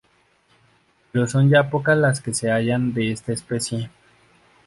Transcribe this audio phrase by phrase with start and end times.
[1.11, 3.91] Pero son ya pocas las que se hallan de esta especie.